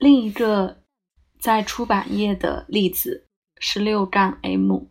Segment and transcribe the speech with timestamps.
[0.00, 0.82] 另一个
[1.38, 3.28] 在出版业的例子
[3.58, 4.86] 是六杠 M。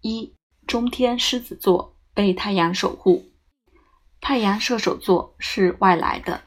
[0.00, 0.34] 一
[0.66, 3.30] 中天狮子座被太阳守护，
[4.20, 6.42] 太阳射手座是外来的。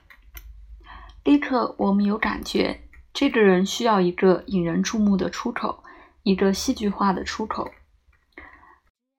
[1.23, 2.81] 立刻我们有感觉，
[3.13, 5.85] 这个人需要一个引人注目的出口，
[6.23, 7.71] 一个戏剧化的出口，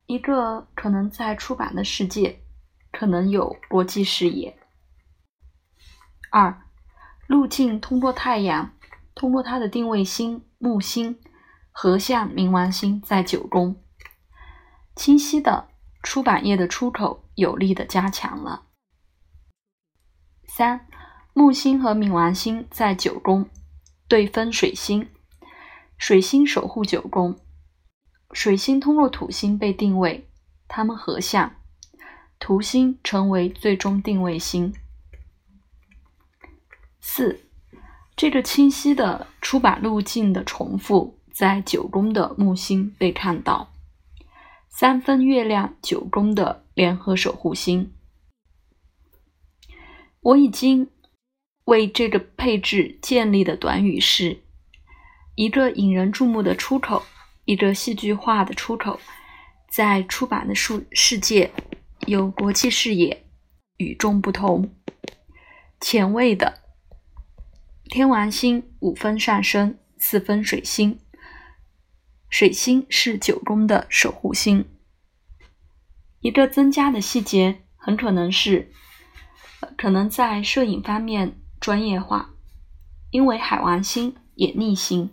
[0.05, 2.41] 一个可能在出版的世界，
[2.93, 4.55] 可能有国际视野。
[6.31, 6.64] 二。
[7.27, 8.75] 路径通过太阳，
[9.15, 11.19] 通过它的定位星木星，
[11.73, 13.83] 合相冥王星在九宫，
[14.95, 15.69] 清晰的
[16.03, 18.67] 出版业的出口有力的加强了。
[20.47, 20.87] 三
[21.33, 23.49] 木星和冥王星在九宫
[24.07, 25.09] 对分水星，
[25.97, 27.37] 水星守护九宫，
[28.33, 30.29] 水星通过土星被定位，
[30.69, 31.57] 它们合相，
[32.39, 34.75] 土星成为最终定位星。
[37.07, 37.45] 四，
[38.17, 43.75] 这个清晰的出版路径的重复，在九宫的木星被看到，
[44.71, 47.93] 三分月亮九宫的联合守护星。
[50.21, 50.91] 我已经
[51.67, 54.43] 为这个配置建立的短语是：
[55.35, 57.03] 一个引人注目的出口，
[57.45, 58.99] 一个戏剧化的出口，
[59.69, 61.53] 在出版的世世界
[62.07, 63.27] 有国际视野，
[63.77, 64.75] 与众不同，
[65.79, 66.64] 前卫的。
[67.91, 70.99] 天王星五分上升，四分水星。
[72.31, 74.67] 水星是九宫的守护星。
[76.21, 78.73] 一个增加的细节，很可能是，
[79.77, 82.31] 可能在摄影方面专业化，
[83.11, 85.13] 因为海王星也逆行。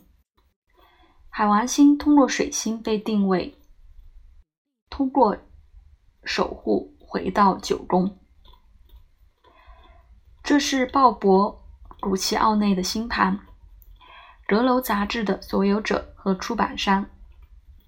[1.30, 3.56] 海王星通过水星被定位，
[4.90, 5.38] 通过
[6.24, 8.18] 守护回到九宫。
[10.42, 11.61] 这是鲍勃。
[12.02, 13.40] 古奇奥内的星盘，
[14.48, 17.06] 阁楼杂志的所有者和出版商，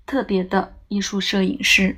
[0.06, 1.98] 特别的艺术摄影师。